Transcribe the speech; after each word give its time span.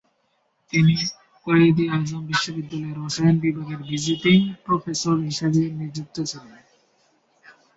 তিনি 0.73 0.93
কয়েদ-ই-আজম 1.47 2.21
বিশ্ববিদ্যালয়ের 2.27 2.97
রসায়ন 2.99 3.35
বিভাগের 3.45 3.79
ভিজিটিং 3.89 4.37
প্রফেসর 4.65 5.15
হিসাবে 5.27 5.61
নিযুক্ত 5.79 6.17
ছিলেন। 6.31 6.61